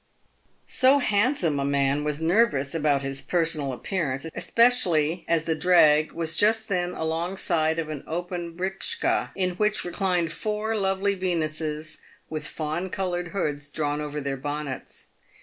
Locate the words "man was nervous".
1.63-2.73